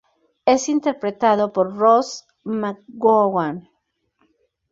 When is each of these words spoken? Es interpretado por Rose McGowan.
Es 0.47 0.67
interpretado 0.67 1.53
por 1.53 1.75
Rose 1.77 2.23
McGowan. 2.43 3.69